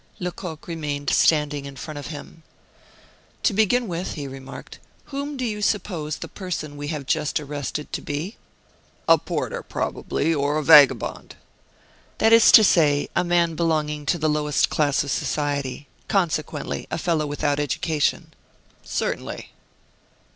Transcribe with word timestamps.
Lecoq 0.17 0.67
remained 0.67 1.11
standing 1.11 1.65
in 1.65 1.75
front 1.75 1.99
of 1.99 2.07
him. 2.07 2.41
"To 3.43 3.53
begin 3.53 3.87
with," 3.87 4.13
he 4.15 4.27
remarked, 4.27 4.79
"whom 5.13 5.37
do 5.37 5.45
you 5.45 5.61
suppose 5.61 6.15
the 6.17 6.27
person 6.27 6.75
we 6.75 6.87
have 6.87 7.05
just 7.05 7.39
arrested 7.39 7.93
to 7.93 8.01
be?" 8.01 8.35
"A 9.07 9.19
porter, 9.19 9.61
probably, 9.61 10.33
or 10.33 10.57
a 10.57 10.63
vagabond." 10.63 11.35
"That 12.17 12.33
is 12.33 12.51
to 12.53 12.63
say, 12.63 13.09
a 13.15 13.23
man 13.23 13.53
belonging 13.53 14.07
to 14.07 14.17
the 14.17 14.27
lowest 14.27 14.71
class 14.71 15.03
of 15.03 15.11
society: 15.11 15.87
consequently, 16.07 16.87
a 16.89 16.97
fellow 16.97 17.27
without 17.27 17.59
education." 17.59 18.33
"Certainly." 18.83 19.51